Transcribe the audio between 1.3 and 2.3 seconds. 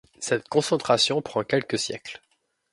quelques siècles.